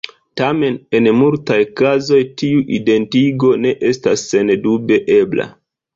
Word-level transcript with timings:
Tamen 0.39 0.77
en 0.99 1.09
multaj 1.17 1.57
kazoj 1.81 2.19
tiu 2.43 2.63
identigo 2.79 3.53
ne 3.67 3.75
estas 3.91 4.25
sendube 4.33 4.99
ebla. 5.19 5.47